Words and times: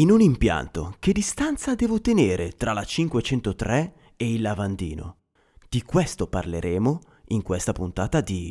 In 0.00 0.10
un 0.10 0.22
impianto, 0.22 0.94
che 0.98 1.12
distanza 1.12 1.74
devo 1.74 2.00
tenere 2.00 2.52
tra 2.56 2.72
la 2.72 2.84
503 2.84 3.92
e 4.16 4.32
il 4.32 4.40
lavandino? 4.40 5.16
Di 5.68 5.82
questo 5.82 6.26
parleremo 6.26 7.00
in 7.28 7.42
questa 7.42 7.72
puntata 7.72 8.22
di 8.22 8.50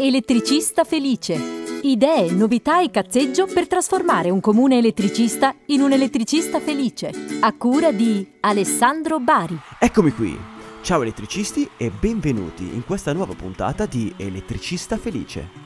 Elettricista 0.00 0.84
felice. 0.84 1.36
Idee, 1.82 2.30
novità 2.30 2.80
e 2.80 2.90
cazzeggio 2.90 3.44
per 3.44 3.66
trasformare 3.66 4.30
un 4.30 4.40
comune 4.40 4.78
elettricista 4.78 5.54
in 5.66 5.82
un 5.82 5.92
elettricista 5.92 6.58
felice. 6.58 7.12
A 7.40 7.54
cura 7.54 7.92
di 7.92 8.26
Alessandro 8.40 9.20
Bari. 9.20 9.58
Eccomi 9.78 10.10
qui. 10.12 10.38
Ciao 10.80 11.02
elettricisti 11.02 11.68
e 11.76 11.90
benvenuti 11.90 12.64
in 12.64 12.82
questa 12.82 13.12
nuova 13.12 13.34
puntata 13.34 13.84
di 13.84 14.10
Elettricista 14.16 14.96
felice. 14.96 15.65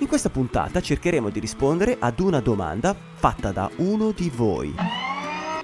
In 0.00 0.08
questa 0.08 0.30
puntata 0.30 0.80
cercheremo 0.80 1.28
di 1.28 1.40
rispondere 1.40 1.94
ad 1.98 2.20
una 2.20 2.40
domanda 2.40 2.96
fatta 3.14 3.52
da 3.52 3.70
uno 3.76 4.12
di 4.12 4.30
voi. 4.30 4.74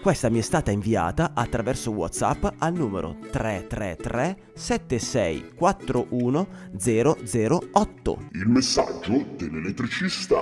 Questa 0.02 0.28
mi 0.28 0.40
è 0.40 0.42
stata 0.42 0.70
inviata 0.70 1.32
attraverso 1.34 1.90
WhatsApp 1.92 2.44
al 2.58 2.74
numero 2.74 3.16
333 3.30 4.52
7641 4.54 6.46
008. 6.78 8.28
Il 8.32 8.46
messaggio 8.46 9.24
dell'elettricista. 9.36 10.36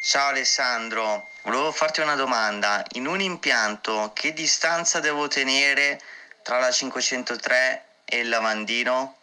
Ciao 0.00 0.28
Alessandro, 0.30 1.28
volevo 1.42 1.72
farti 1.72 2.00
una 2.00 2.14
domanda. 2.14 2.82
In 2.94 3.06
un 3.06 3.20
impianto 3.20 4.12
che 4.14 4.32
distanza 4.32 5.00
devo 5.00 5.28
tenere 5.28 6.00
tra 6.42 6.58
la 6.58 6.70
503 6.70 7.84
e 8.06 8.20
il 8.20 8.30
lavandino? 8.30 9.16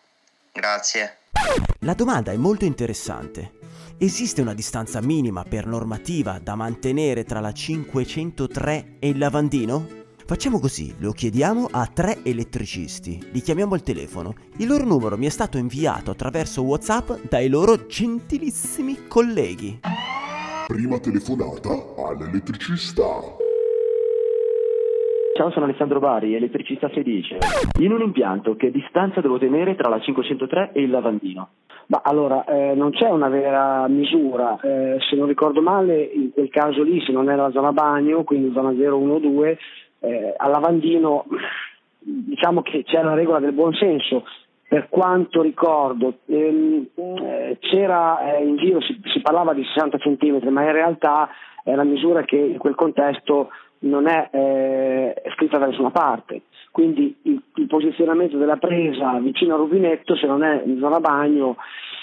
Grazie. 0.52 1.18
La 1.80 1.96
domanda 1.96 2.32
è 2.32 2.38
molto 2.38 2.66
interessante. 2.66 3.70
Esiste 4.04 4.42
una 4.42 4.56
distanza 4.56 5.00
minima 5.00 5.44
per 5.48 5.68
normativa 5.68 6.40
da 6.42 6.56
mantenere 6.56 7.24
tra 7.24 7.40
la 7.40 7.52
503 7.52 8.96
e 8.98 9.10
il 9.10 9.20
lavandino? 9.20 9.86
Facciamo 10.26 10.58
così, 10.58 10.96
lo 10.98 11.12
chiediamo 11.12 11.68
a 11.70 11.86
tre 11.86 12.18
elettricisti, 12.24 13.20
li 13.32 13.42
chiamiamo 13.42 13.76
al 13.76 13.84
telefono. 13.84 14.34
Il 14.58 14.70
loro 14.70 14.86
numero 14.86 15.18
mi 15.18 15.28
è 15.28 15.30
stato 15.30 15.60
inviato 15.60 16.10
attraverso 16.10 16.64
WhatsApp 16.64 17.12
dai 17.30 17.48
loro 17.48 17.86
gentilissimi 17.86 19.06
colleghi. 19.08 19.82
Prima 20.66 20.98
telefonata 20.98 21.70
all'elettricista. 22.04 23.04
Ciao, 25.38 25.52
sono 25.52 25.66
Alessandro 25.66 26.00
Bari, 26.00 26.34
elettricista 26.34 26.90
felice. 26.90 27.38
In 27.80 27.92
un 27.92 28.02
impianto, 28.02 28.56
che 28.56 28.72
distanza 28.72 29.22
devo 29.22 29.38
tenere 29.38 29.76
tra 29.76 29.90
la 29.90 30.00
503 30.00 30.72
e 30.74 30.82
il 30.82 30.90
lavandino? 30.90 31.50
Ma 31.92 32.00
allora, 32.06 32.46
eh, 32.46 32.74
non 32.74 32.92
c'è 32.92 33.10
una 33.10 33.28
vera 33.28 33.86
misura, 33.90 34.58
eh, 34.62 34.98
se 35.10 35.18
non 35.18 35.28
ricordo 35.28 35.62
male, 35.62 36.02
in 36.02 36.32
quel 36.32 36.48
caso 36.48 36.84
lì, 36.84 37.04
se 37.04 37.12
non 37.12 37.30
era 37.30 37.42
la 37.42 37.52
zona 37.52 37.74
bagno, 37.74 38.24
quindi 38.24 38.54
zona 38.54 38.72
012, 38.72 39.58
eh, 40.00 40.34
al 40.38 40.52
lavandino 40.52 41.26
diciamo 42.00 42.62
che 42.62 42.84
c'è 42.86 43.04
la 43.04 43.14
regola 43.14 43.40
del 43.40 43.52
buon 43.52 43.74
senso. 43.74 44.24
Per 44.70 44.88
quanto 44.88 45.42
ricordo, 45.42 46.20
ehm, 46.28 46.88
eh, 46.96 47.58
c'era 47.60 48.38
eh, 48.38 48.46
in 48.46 48.56
giro, 48.56 48.80
si, 48.80 48.98
si, 49.12 49.20
parlava 49.20 49.54
di 49.54 49.66
60 49.66 49.98
cm, 49.98 50.48
ma 50.48 50.64
in 50.64 50.72
realtà 50.72 51.28
è 51.62 51.74
una 51.74 51.84
misura 51.84 52.24
che 52.24 52.38
in 52.38 52.58
quel 52.58 52.76
contesto 52.76 53.50
non 53.82 54.08
è 54.08 54.30
eh, 54.32 55.22
scritta 55.36 55.58
da 55.58 55.68
nessuna 55.68 55.92
parte. 55.92 56.42
Quindi 56.72 57.16
il, 57.24 57.42
il, 57.56 57.68
posizionamento 57.68 58.38
della 58.38 58.58
presa 58.58 59.20
vicino 59.20 59.56
al 59.56 59.62
rubinetto, 59.62 60.16
se 60.16 60.26
non 60.26 60.44
è 60.44 60.62
in 60.66 60.80
zona 60.80 61.00
bagno, 61.02 61.58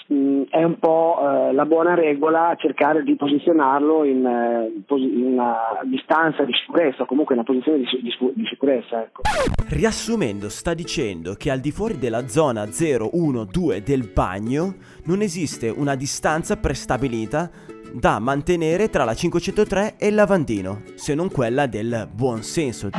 mh, 0.08 0.42
è 0.50 0.62
un 0.62 0.78
po' 0.78 1.18
eh, 1.20 1.52
la 1.54 1.64
buona 1.64 1.94
regola 1.94 2.54
cercare 2.58 3.02
di 3.02 3.16
posizionarlo 3.16 4.04
in, 4.04 4.26
eh, 4.26 4.94
in, 4.96 5.24
una 5.24 5.56
distanza 5.84 6.44
di 6.44 6.52
sicurezza, 6.52 7.06
comunque 7.06 7.34
in 7.34 7.40
una 7.40 7.48
posizione 7.48 7.78
di, 7.78 8.02
di, 8.02 8.32
di 8.34 8.46
sicurezza. 8.46 9.02
Ecco. 9.02 9.22
Riassumendo, 9.68 10.50
sta 10.50 10.74
dicendo 10.74 11.34
che 11.34 11.50
al 11.50 11.60
di 11.60 11.70
fuori 11.70 11.96
della 11.96 12.26
zona 12.28 12.66
012 12.66 13.82
del 13.82 14.10
bagno 14.12 14.74
non 15.04 15.22
esiste 15.22 15.70
una 15.70 15.94
distanza 15.94 16.56
prestabilita 16.58 17.50
da 17.92 18.18
mantenere 18.18 18.88
tra 18.88 19.04
la 19.04 19.14
503 19.14 19.96
e 19.98 20.08
il 20.08 20.14
lavandino, 20.14 20.82
se 20.94 21.14
non 21.14 21.30
quella 21.30 21.66
del 21.66 22.08
buon 22.12 22.42
senso. 22.42 22.90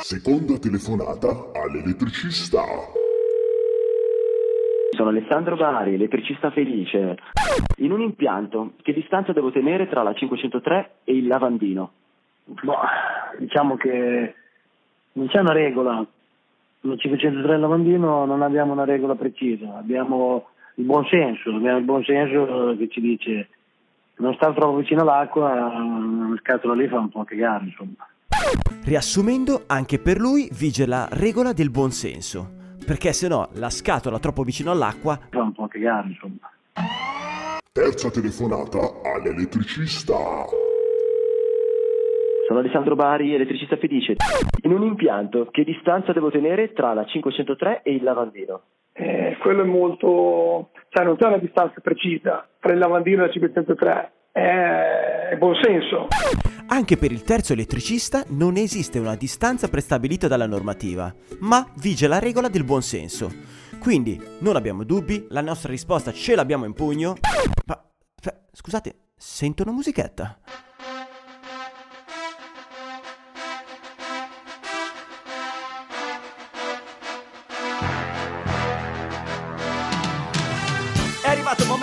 Seconda 0.00 0.58
telefonata 0.58 1.50
all'elettricista. 1.54 2.62
Sono 4.90 5.08
Alessandro 5.08 5.56
Bari, 5.56 5.94
elettricista 5.94 6.50
felice. 6.50 7.16
In 7.78 7.90
un 7.90 8.00
impianto, 8.00 8.74
che 8.82 8.92
distanza 8.92 9.32
devo 9.32 9.50
tenere 9.50 9.88
tra 9.88 10.02
la 10.02 10.14
503 10.14 10.90
e 11.04 11.16
il 11.16 11.26
lavandino? 11.26 11.92
Boh, 12.44 12.76
diciamo 13.38 13.76
che 13.76 14.34
non 15.12 15.26
c'è 15.28 15.40
una 15.40 15.52
regola. 15.52 16.06
Nel 16.80 16.98
503 17.00 17.50
e 17.50 17.54
il 17.54 17.60
lavandino 17.60 18.24
non 18.26 18.42
abbiamo 18.42 18.72
una 18.72 18.84
regola 18.84 19.14
precisa, 19.14 19.76
abbiamo 19.76 20.48
il 20.74 20.84
buon 20.84 21.06
senso, 21.06 21.50
abbiamo 21.50 21.78
il 21.78 21.84
buon 21.84 22.04
senso 22.04 22.76
che 22.76 22.88
ci 22.88 23.00
dice 23.00 23.48
non 24.16 24.34
stare 24.34 24.54
troppo 24.54 24.76
vicino 24.76 25.02
all'acqua, 25.02 25.50
una 25.50 26.36
scatola 26.38 26.74
lì 26.74 26.88
fa 26.88 26.98
un 26.98 27.08
po' 27.08 27.24
cagare, 27.24 27.64
insomma. 27.64 28.06
Riassumendo, 28.84 29.64
anche 29.66 29.98
per 29.98 30.18
lui 30.18 30.48
vige 30.52 30.86
la 30.86 31.08
regola 31.10 31.52
del 31.52 31.70
buon 31.70 31.90
senso. 31.90 32.62
Perché 32.84 33.12
se 33.12 33.28
no 33.28 33.48
la 33.54 33.70
scatola 33.70 34.18
troppo 34.18 34.42
vicino 34.42 34.70
all'acqua 34.70 35.18
fa 35.30 35.40
un 35.40 35.52
po' 35.52 35.66
cagare, 35.68 36.08
insomma. 36.08 36.50
Terza 37.72 38.10
telefonata 38.10 38.78
all'elettricista. 39.02 40.14
Sono 42.46 42.58
Alessandro 42.58 42.94
Bari, 42.94 43.34
elettricista 43.34 43.76
felice. 43.78 44.16
In 44.62 44.72
un 44.72 44.82
impianto, 44.82 45.48
che 45.50 45.64
distanza 45.64 46.12
devo 46.12 46.30
tenere 46.30 46.72
tra 46.74 46.92
la 46.92 47.04
503 47.04 47.80
e 47.82 47.94
il 47.94 48.02
lavandino? 48.02 48.60
Eh, 48.96 49.36
quello 49.40 49.62
è 49.62 49.66
molto... 49.66 50.70
cioè 50.88 51.04
non 51.04 51.16
c'è 51.16 51.26
una 51.26 51.38
distanza 51.38 51.80
precisa 51.80 52.46
tra 52.60 52.72
il 52.72 52.78
lavandino 52.78 53.24
e 53.24 53.26
la 53.26 53.32
503, 53.32 54.12
è, 54.30 55.28
è 55.32 55.36
buon 55.36 55.54
senso. 55.60 56.06
Anche 56.68 56.96
per 56.96 57.10
il 57.12 57.22
terzo 57.24 57.52
elettricista 57.52 58.24
non 58.28 58.56
esiste 58.56 58.98
una 58.98 59.16
distanza 59.16 59.68
prestabilita 59.68 60.28
dalla 60.28 60.46
normativa, 60.46 61.12
ma 61.40 61.66
vige 61.80 62.06
la 62.06 62.18
regola 62.18 62.48
del 62.48 62.64
buon 62.64 62.82
senso. 62.82 63.30
Quindi 63.80 64.18
non 64.40 64.56
abbiamo 64.56 64.84
dubbi, 64.84 65.26
la 65.28 65.42
nostra 65.42 65.70
risposta 65.70 66.12
ce 66.12 66.34
l'abbiamo 66.34 66.64
in 66.64 66.72
pugno. 66.72 67.14
Ma 67.66 67.78
scusate, 68.50 68.94
sento 69.16 69.62
una 69.62 69.72
musichetta. 69.72 70.38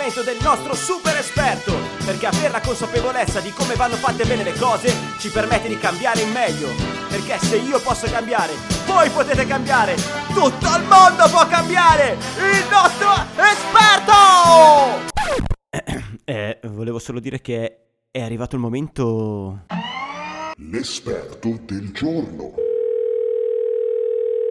Momento 0.02 0.22
del 0.22 0.38
nostro 0.42 0.74
super 0.74 1.16
esperto, 1.16 1.72
perché 2.04 2.26
avere 2.26 2.48
la 2.48 2.60
consapevolezza 2.60 3.38
di 3.38 3.52
come 3.52 3.76
vanno 3.76 3.94
fatte 3.94 4.24
bene 4.24 4.42
le 4.42 4.52
cose 4.54 4.92
ci 5.20 5.30
permette 5.30 5.68
di 5.68 5.78
cambiare 5.78 6.22
in 6.22 6.32
meglio. 6.32 6.66
Perché 7.08 7.38
se 7.38 7.58
io 7.58 7.80
posso 7.80 8.10
cambiare, 8.10 8.52
voi 8.84 9.08
potete 9.10 9.46
cambiare, 9.46 9.94
tutto 10.34 10.66
il 10.76 10.82
mondo 10.88 11.28
può 11.30 11.46
cambiare! 11.46 12.16
Il 12.36 12.66
nostro 12.68 13.12
esperto! 13.36 15.10
Eh, 16.24 16.58
volevo 16.64 16.98
solo 16.98 17.20
dire 17.20 17.40
che 17.40 17.76
è 18.10 18.20
arrivato 18.20 18.56
il 18.56 18.60
momento... 18.60 19.66
L'esperto 20.56 21.60
del 21.64 21.92
giorno. 21.92 22.54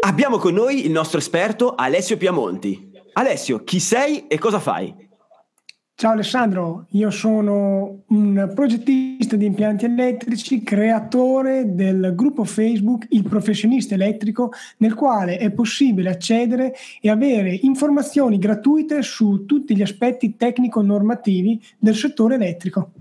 Abbiamo 0.06 0.38
con 0.38 0.53
noi 0.53 0.85
il 0.85 0.91
nostro 0.91 1.18
esperto 1.18 1.75
Alessio 1.75 2.16
Piamonti. 2.16 2.89
Alessio, 3.13 3.66
chi 3.66 3.81
sei 3.81 4.28
e 4.28 4.39
cosa 4.39 4.62
fai? 4.62 5.09
Ciao 6.01 6.13
Alessandro, 6.13 6.88
io 6.94 7.12
sono 7.12 8.06
un 8.07 8.51
progettista 8.56 9.35
di 9.35 9.45
impianti 9.45 9.85
elettrici, 9.85 10.63
creatore 10.63 11.75
del 11.75 12.13
gruppo 12.15 12.44
Facebook 12.44 13.06
Il 13.09 13.21
Professionista 13.21 13.94
Elettrico, 13.94 14.51
nel 14.77 14.95
quale 14.95 15.38
è 15.38 15.51
possibile 15.51 16.09
accedere 16.09 16.74
e 17.00 17.12
avere 17.12 17.53
informazioni 17.53 18.39
gratuite 18.39 19.03
su 19.03 19.45
tutti 19.45 19.75
gli 19.75 19.83
aspetti 19.83 20.36
tecnico-normativi 20.36 21.62
del 21.77 21.94
settore 21.94 22.33
elettrico. 22.33 22.94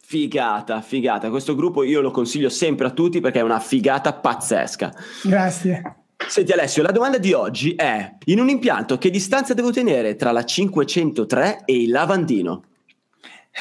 Figata, 0.00 0.80
figata. 0.80 1.30
Questo 1.30 1.56
gruppo 1.56 1.82
io 1.82 2.00
lo 2.00 2.12
consiglio 2.12 2.50
sempre 2.50 2.86
a 2.86 2.90
tutti 2.90 3.18
perché 3.18 3.40
è 3.40 3.42
una 3.42 3.58
figata 3.58 4.12
pazzesca. 4.12 4.94
Grazie. 5.24 5.96
Senti 6.26 6.52
Alessio, 6.52 6.82
la 6.82 6.90
domanda 6.90 7.16
di 7.16 7.32
oggi 7.32 7.74
è, 7.74 8.16
in 8.24 8.40
un 8.40 8.48
impianto 8.48 8.98
che 8.98 9.08
distanza 9.08 9.54
devo 9.54 9.70
tenere 9.70 10.16
tra 10.16 10.32
la 10.32 10.44
503 10.44 11.62
e 11.64 11.82
il 11.82 11.90
lavandino? 11.90 12.64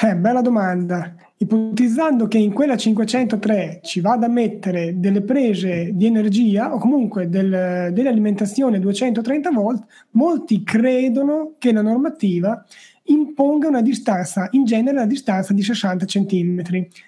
Eh, 0.02 0.16
bella 0.16 0.42
domanda. 0.42 1.16
Ipotizzando 1.38 2.28
che 2.28 2.40
in 2.40 2.52
quella 2.52 2.76
503 2.76 3.82
ci 3.84 4.02
vada 4.02 4.26
a 4.26 4.30
mettere 4.30 5.00
delle 5.00 5.22
prese 5.22 5.92
di 5.94 6.08
energia 6.08 6.74
o 6.74 6.80
comunque 6.80 7.30
del, 7.30 7.94
dell'alimentazione 7.94 8.80
230 8.80 9.52
volt, 9.52 9.86
molti 10.12 10.64
credono 10.64 11.54
che 11.60 11.72
la 11.72 11.84
normativa 11.84 12.66
imponga 13.08 13.68
una 13.68 13.82
distanza, 13.82 14.48
in 14.52 14.66
genere 14.66 14.98
una 14.98 15.06
distanza 15.06 15.54
di 15.54 15.62
60 15.62 16.06
cm. 16.06 16.62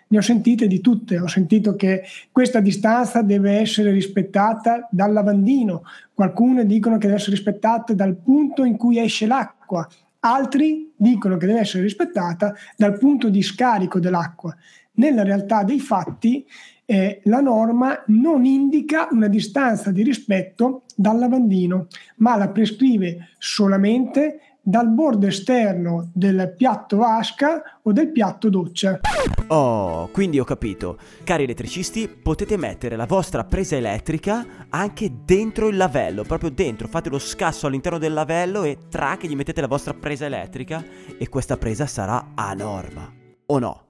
Ne 0.08 0.18
ho 0.18 0.22
sentite 0.22 0.68
di 0.68 0.82
tutte, 0.82 1.20
ho 1.20 1.28
sentito 1.28 1.76
che 1.76 2.04
questa 2.32 2.60
distanza 2.60 3.22
deve 3.22 3.60
essere 3.60 3.92
rispettata 3.92 4.88
dal 4.92 5.14
lavandino, 5.14 5.84
qualcuno 6.14 6.64
dicono 6.64 6.98
che 6.98 7.08
deve 7.08 7.20
essere 7.20 7.36
rispettata 7.36 7.94
dal 7.94 8.16
punto 8.16 8.64
in 8.64 8.78
cui 8.78 9.00
esce 9.00 9.26
l'acqua, 9.26 9.88
altri 10.22 10.92
dicono 10.96 11.38
che 11.38 11.46
deve 11.46 11.60
essere 11.60 11.84
rispettata 11.84 12.54
dal 12.76 12.98
punto 12.98 13.30
di 13.30 13.42
scarico 13.42 14.00
dell'acqua. 14.00 14.56
Nella 14.94 15.24
realtà 15.24 15.64
dei 15.64 15.80
fatti 15.80 16.46
eh, 16.86 17.22
la 17.26 17.40
norma 17.40 18.04
non 18.08 18.46
indica 18.46 19.08
una 19.12 19.28
distanza 19.28 19.92
di 19.92 20.04
rispetto 20.04 20.84
dal 20.96 21.20
lavandino, 21.20 21.88
ma 22.18 22.36
la 22.36 22.50
prescrive 22.50 23.30
solamente 23.38 24.58
dal 24.70 24.88
bordo 24.90 25.26
esterno 25.26 26.12
del 26.14 26.54
piatto 26.56 26.98
vasca 26.98 27.80
o 27.82 27.92
del 27.92 28.12
piatto 28.12 28.50
doccia. 28.50 29.00
Oh, 29.48 30.10
quindi 30.10 30.40
ho 30.40 30.44
capito. 30.44 31.00
Cari 31.24 31.44
elettricisti, 31.44 32.08
potete 32.08 32.56
mettere 32.56 32.96
la 32.96 33.08
vostra 33.08 33.44
presa 33.44 33.76
elettrica 33.78 34.46
anche 34.70 35.12
dentro 35.26 35.70
il 35.70 35.76
lavello, 35.76 36.24
proprio 36.24 36.52
dentro, 36.52 36.88
fate 36.88 37.10
lo 37.10 37.18
scasso 37.18 37.66
all'interno 37.66 37.98
del 37.98 38.14
lavello 38.14 38.62
e 38.62 38.78
tra 38.90 39.18
che 39.18 39.28
gli 39.28 39.36
mettete 39.36 39.60
la 39.60 39.68
vostra 39.68 39.96
presa 39.96 40.28
elettrica 40.28 40.84
e 41.18 41.28
questa 41.30 41.58
presa 41.58 41.88
sarà 41.88 42.34
a 42.36 42.54
norma. 42.54 43.12
O 43.48 43.58
no? 43.58 43.88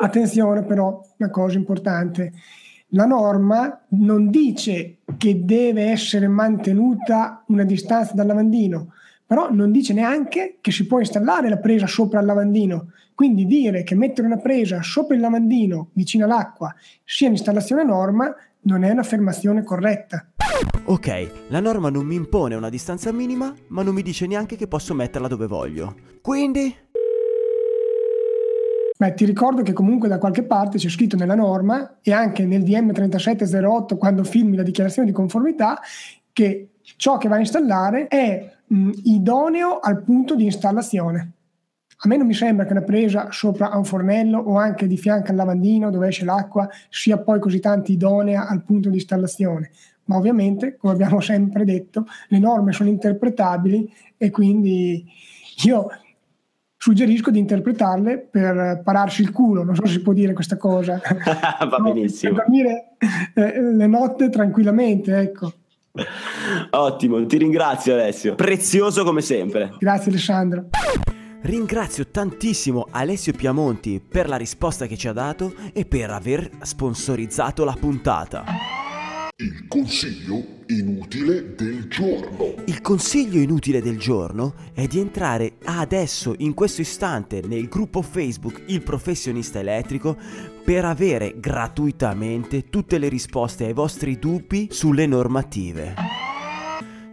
Attenzione 0.00 0.64
però, 0.64 1.00
una 1.16 1.30
cosa 1.30 1.56
importante 1.56 2.32
la 2.88 3.06
norma 3.06 3.84
non 3.90 4.30
dice 4.30 4.98
che 5.16 5.44
deve 5.44 5.84
essere 5.84 6.28
mantenuta 6.28 7.42
una 7.48 7.64
distanza 7.64 8.14
dal 8.14 8.26
lavandino, 8.26 8.92
però 9.26 9.50
non 9.50 9.72
dice 9.72 9.92
neanche 9.92 10.58
che 10.60 10.70
si 10.70 10.86
può 10.86 10.98
installare 10.98 11.48
la 11.48 11.58
presa 11.58 11.86
sopra 11.86 12.20
il 12.20 12.26
lavandino. 12.26 12.90
Quindi 13.14 13.46
dire 13.46 13.84
che 13.84 13.94
mettere 13.94 14.26
una 14.26 14.38
presa 14.38 14.82
sopra 14.82 15.14
il 15.14 15.20
lavandino 15.20 15.90
vicino 15.92 16.24
all'acqua 16.24 16.74
sia 17.04 17.28
un'installazione 17.28 17.84
norma 17.84 18.34
non 18.62 18.84
è 18.84 18.90
un'affermazione 18.90 19.62
corretta. 19.62 20.26
Ok, 20.84 21.48
la 21.48 21.60
norma 21.60 21.90
non 21.90 22.06
mi 22.06 22.14
impone 22.14 22.54
una 22.54 22.68
distanza 22.68 23.12
minima, 23.12 23.52
ma 23.68 23.82
non 23.82 23.94
mi 23.94 24.02
dice 24.02 24.26
neanche 24.26 24.56
che 24.56 24.68
posso 24.68 24.94
metterla 24.94 25.28
dove 25.28 25.46
voglio. 25.46 25.94
Quindi 26.20 26.74
Beh, 29.04 29.12
ti 29.12 29.26
ricordo 29.26 29.60
che 29.60 29.74
comunque 29.74 30.08
da 30.08 30.16
qualche 30.16 30.44
parte 30.44 30.78
c'è 30.78 30.88
scritto 30.88 31.14
nella 31.14 31.34
norma 31.34 31.98
e 32.00 32.10
anche 32.10 32.46
nel 32.46 32.62
DM 32.62 32.90
3708 32.90 33.98
quando 33.98 34.24
filmi 34.24 34.56
la 34.56 34.62
dichiarazione 34.62 35.06
di 35.06 35.12
conformità 35.12 35.78
che 36.32 36.70
ciò 36.80 37.18
che 37.18 37.28
va 37.28 37.36
a 37.36 37.40
installare 37.40 38.08
è 38.08 38.50
mh, 38.66 38.90
idoneo 39.04 39.78
al 39.80 40.02
punto 40.02 40.34
di 40.34 40.44
installazione. 40.44 41.32
A 41.98 42.08
me 42.08 42.16
non 42.16 42.26
mi 42.26 42.32
sembra 42.32 42.64
che 42.64 42.72
una 42.72 42.80
presa 42.80 43.30
sopra 43.30 43.70
a 43.70 43.76
un 43.76 43.84
fornello 43.84 44.38
o 44.38 44.56
anche 44.56 44.86
di 44.86 44.96
fianco 44.96 45.32
al 45.32 45.36
lavandino 45.36 45.90
dove 45.90 46.08
esce 46.08 46.24
l'acqua 46.24 46.66
sia 46.88 47.18
poi 47.18 47.40
così 47.40 47.60
tanto 47.60 47.92
idonea 47.92 48.48
al 48.48 48.62
punto 48.62 48.88
di 48.88 48.96
installazione. 48.96 49.70
Ma 50.04 50.16
ovviamente, 50.16 50.78
come 50.78 50.94
abbiamo 50.94 51.20
sempre 51.22 51.66
detto, 51.66 52.06
le 52.28 52.38
norme 52.38 52.72
sono 52.72 52.88
interpretabili 52.88 53.92
e 54.16 54.30
quindi 54.30 55.04
io 55.64 55.88
suggerisco 56.84 57.30
di 57.30 57.38
interpretarle 57.38 58.28
per 58.30 58.82
pararsi 58.84 59.22
il 59.22 59.32
culo, 59.32 59.64
non 59.64 59.74
so 59.74 59.86
se 59.86 59.92
si 59.92 60.02
può 60.02 60.12
dire 60.12 60.34
questa 60.34 60.58
cosa. 60.58 61.00
Va 61.00 61.76
no, 61.78 61.92
benissimo. 61.92 62.34
Per 62.34 62.42
dormire 62.42 62.96
eh, 63.32 63.62
le 63.72 63.86
notte 63.86 64.28
tranquillamente, 64.28 65.18
ecco. 65.18 65.50
Ottimo, 66.72 67.24
ti 67.24 67.38
ringrazio 67.38 67.94
Alessio, 67.94 68.34
prezioso 68.34 69.02
come 69.02 69.22
sempre. 69.22 69.72
Grazie 69.78 70.10
Alessandro. 70.10 70.66
Ringrazio 71.40 72.06
tantissimo 72.08 72.88
Alessio 72.90 73.32
Piamonti 73.32 74.02
per 74.06 74.28
la 74.28 74.36
risposta 74.36 74.84
che 74.84 74.98
ci 74.98 75.08
ha 75.08 75.12
dato 75.14 75.54
e 75.72 75.86
per 75.86 76.10
aver 76.10 76.50
sponsorizzato 76.60 77.64
la 77.64 77.76
puntata. 77.80 78.44
Il 79.36 79.66
consiglio 79.66 80.62
inutile 80.68 81.56
del 81.56 81.88
giorno. 81.88 82.54
Il 82.66 82.80
consiglio 82.80 83.40
inutile 83.40 83.82
del 83.82 83.98
giorno 83.98 84.54
è 84.72 84.86
di 84.86 85.00
entrare 85.00 85.54
adesso, 85.64 86.36
in 86.38 86.54
questo 86.54 86.82
istante, 86.82 87.42
nel 87.44 87.66
gruppo 87.66 88.00
Facebook 88.00 88.62
Il 88.66 88.84
Professionista 88.84 89.58
Elettrico 89.58 90.16
per 90.64 90.84
avere 90.84 91.34
gratuitamente 91.40 92.70
tutte 92.70 92.98
le 92.98 93.08
risposte 93.08 93.64
ai 93.64 93.72
vostri 93.72 94.20
dubbi 94.20 94.68
sulle 94.70 95.04
normative. 95.04 96.23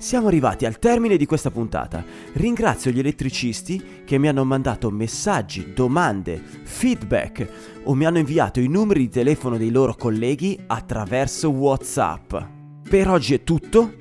Siamo 0.01 0.29
arrivati 0.29 0.65
al 0.65 0.79
termine 0.79 1.15
di 1.15 1.27
questa 1.27 1.51
puntata. 1.51 2.03
Ringrazio 2.33 2.89
gli 2.89 2.97
elettricisti 2.97 4.01
che 4.03 4.17
mi 4.17 4.27
hanno 4.27 4.43
mandato 4.43 4.89
messaggi, 4.89 5.73
domande, 5.75 6.41
feedback 6.63 7.47
o 7.83 7.93
mi 7.93 8.05
hanno 8.05 8.17
inviato 8.17 8.59
i 8.59 8.67
numeri 8.67 9.01
di 9.01 9.09
telefono 9.09 9.57
dei 9.57 9.69
loro 9.69 9.93
colleghi 9.93 10.59
attraverso 10.65 11.51
WhatsApp. 11.51 12.33
Per 12.89 13.09
oggi 13.09 13.35
è 13.35 13.43
tutto. 13.43 14.00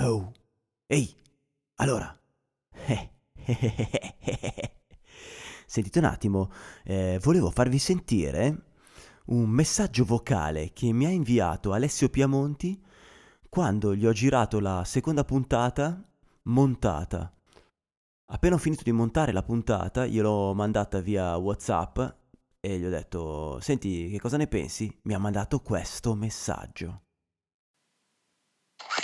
Oh. 0.00 0.32
Ehi. 0.86 1.14
Allora. 1.76 2.18
Sentite 5.66 5.98
un 5.98 6.04
attimo, 6.04 6.50
eh, 6.84 7.18
volevo 7.22 7.50
farvi 7.50 7.78
sentire 7.78 8.64
un 9.26 9.48
messaggio 9.48 10.04
vocale 10.04 10.72
che 10.72 10.92
mi 10.92 11.06
ha 11.06 11.10
inviato 11.10 11.72
Alessio 11.72 12.08
Piamonti 12.08 12.82
quando 13.48 13.94
gli 13.94 14.06
ho 14.06 14.12
girato 14.12 14.60
la 14.60 14.84
seconda 14.84 15.24
puntata 15.24 16.02
montata. 16.44 17.32
Appena 18.32 18.54
ho 18.54 18.58
finito 18.58 18.82
di 18.82 18.92
montare 18.92 19.32
la 19.32 19.42
puntata, 19.42 20.06
gliel'ho 20.06 20.54
mandata 20.54 21.00
via 21.00 21.36
WhatsApp 21.36 21.98
e 22.60 22.78
gli 22.78 22.84
ho 22.84 22.90
detto: 22.90 23.60
Senti, 23.60 24.08
che 24.10 24.20
cosa 24.20 24.36
ne 24.38 24.46
pensi? 24.46 24.94
Mi 25.02 25.14
ha 25.14 25.18
mandato 25.18 25.60
questo 25.60 26.14
messaggio. 26.14 27.02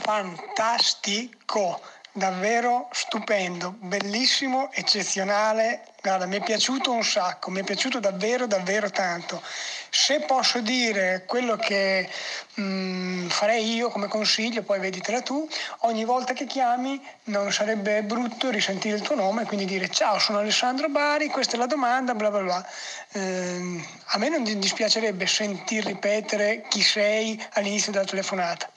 Fantastico! 0.09 1.83
davvero 2.13 2.89
stupendo, 2.93 3.75
bellissimo, 3.79 4.71
eccezionale. 4.73 5.85
Guarda, 6.03 6.25
mi 6.25 6.37
è 6.37 6.43
piaciuto 6.43 6.91
un 6.91 7.05
sacco, 7.05 7.51
mi 7.51 7.61
è 7.61 7.63
piaciuto 7.63 8.01
davvero, 8.01 8.47
davvero 8.47 8.89
tanto. 8.91 9.43
Se 9.91 10.21
posso 10.21 10.61
dire 10.61 11.25
quello 11.27 11.57
che 11.57 12.09
mh, 12.55 12.63
mm, 12.63 13.29
farei 13.29 13.75
io 13.75 13.91
come 13.91 14.09
consiglio, 14.09 14.63
poi 14.63 14.81
veditela 14.81 15.21
tu, 15.21 15.47
ogni 15.81 16.05
volta 16.05 16.33
che 16.33 16.47
chiami 16.47 17.01
non 17.25 17.53
sarebbe 17.53 18.03
brutto 18.03 18.51
risentire 18.51 18.97
il 18.97 19.03
tuo 19.03 19.15
nome, 19.15 19.45
quindi 19.45 19.67
dire 19.67 19.89
ciao, 19.89 20.19
sono 20.19 20.39
Alessandro 20.39 20.89
Bari, 20.89 21.29
questa 21.29 21.57
è 21.57 21.59
la 21.59 21.67
domanda, 21.67 22.15
bla 22.15 22.31
bla 22.31 22.41
bla. 22.41 22.67
Eh, 23.13 23.85
a 24.07 24.19
me 24.19 24.29
non 24.31 24.43
dispiacerebbe 24.43 25.27
sentir 25.27 25.85
ripetere 25.85 26.65
chi 26.69 26.83
sei 26.83 27.41
all'inizio 27.53 27.93
della 27.93 28.05
telefonata. 28.05 28.71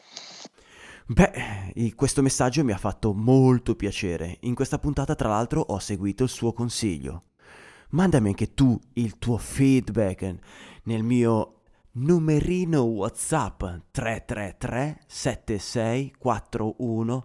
Beh, 1.13 1.73
questo 1.93 2.21
messaggio 2.21 2.63
mi 2.63 2.71
ha 2.71 2.77
fatto 2.77 3.13
molto 3.13 3.75
piacere. 3.75 4.37
In 4.41 4.55
questa 4.55 4.79
puntata, 4.79 5.13
tra 5.13 5.27
l'altro, 5.27 5.59
ho 5.59 5.77
seguito 5.77 6.23
il 6.23 6.29
suo 6.29 6.53
consiglio. 6.53 7.23
Mandami 7.89 8.29
anche 8.29 8.53
tu 8.53 8.79
il 8.93 9.19
tuo 9.19 9.37
feedback 9.37 10.37
nel 10.83 11.03
mio 11.03 11.63
numerino 11.95 12.83
WhatsApp 12.83 13.61
333 13.91 15.01
7641 15.05 17.23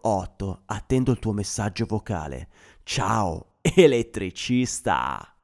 008. 0.00 0.62
Attendo 0.64 1.10
il 1.10 1.18
tuo 1.18 1.32
messaggio 1.32 1.84
vocale. 1.84 2.48
Ciao, 2.84 3.56
elettricista! 3.60 5.35